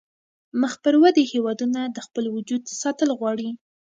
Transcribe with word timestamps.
مخ 0.61 0.73
پر 0.83 0.95
ودې 1.01 1.23
هیوادونه 1.33 1.81
د 1.85 1.97
خپل 2.05 2.23
وجود 2.35 2.63
ساتل 2.81 3.09
غواړي 3.19 3.49